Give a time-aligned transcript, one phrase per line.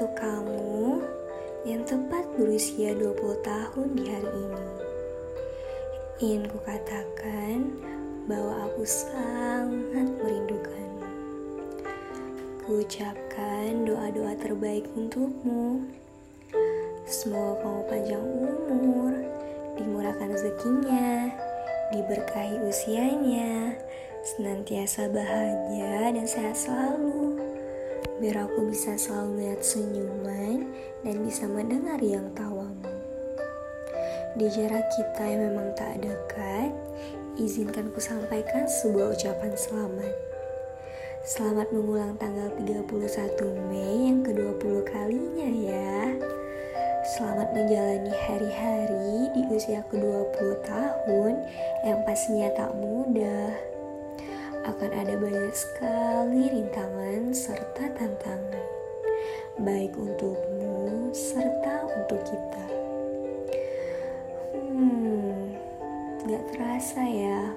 [0.00, 1.04] Untuk kamu
[1.68, 4.68] yang tepat berusia 20 tahun di hari ini.
[6.24, 7.68] Ingin kukatakan
[8.24, 11.04] bahwa aku sangat merindukanmu.
[12.64, 15.84] Kuucapkan doa-doa terbaik untukmu.
[17.04, 18.24] Semoga kamu panjang
[18.72, 19.12] umur,
[19.76, 21.28] dimurahkan rezekinya,
[21.92, 23.76] diberkahi usianya,
[24.24, 27.39] senantiasa bahagia dan sehat selalu
[28.20, 30.68] biar aku bisa selalu melihat senyuman
[31.00, 32.84] dan bisa mendengar yang tawamu.
[34.36, 36.68] Di jarak kita yang memang tak dekat,
[37.40, 40.14] izinkan ku sampaikan sebuah ucapan selamat.
[41.24, 46.00] Selamat mengulang tanggal 31 Mei yang ke-20 kalinya ya.
[47.16, 51.40] Selamat menjalani hari-hari di usia ke-20 tahun
[51.88, 53.79] yang pastinya tak mudah
[54.60, 58.66] akan ada banyak sekali rintangan serta tantangan,
[59.64, 62.66] baik untukmu serta untuk kita.
[64.52, 65.56] Hmm,
[66.28, 67.56] gak terasa ya,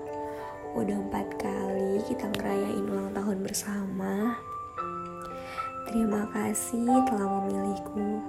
[0.80, 4.40] udah empat kali kita ngerayain ulang tahun bersama.
[5.92, 8.24] Terima kasih telah memilihku.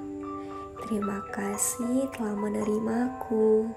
[0.84, 3.70] Terima kasih telah menerimaku.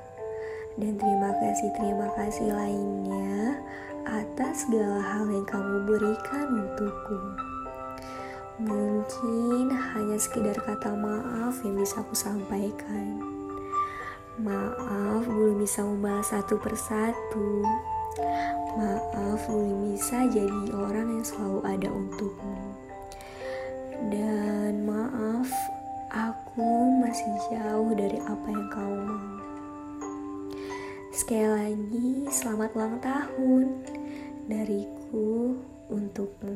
[0.77, 3.57] Dan terima kasih, terima kasih lainnya
[4.57, 7.21] segala hal yang kamu berikan untukku.
[8.57, 13.21] Mungkin hanya sekedar kata maaf yang bisa aku sampaikan.
[14.41, 17.61] Maaf belum bisa membalas satu persatu.
[18.81, 22.57] Maaf belum bisa jadi orang yang selalu ada untukmu.
[24.09, 25.53] Dan maaf,
[26.09, 29.37] aku masih jauh dari apa yang kau mau.
[31.13, 33.96] Sekali lagi, selamat ulang tahun
[34.47, 35.55] dariku
[35.91, 36.55] untukmu.